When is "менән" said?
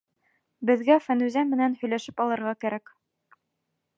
1.51-1.77